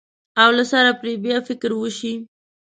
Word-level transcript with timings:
او 0.41 0.49
له 0.57 0.63
سره 0.71 0.91
پرې 0.99 1.13
بیا 1.23 1.37
فکر 1.47 1.71
وشي. 1.75 2.13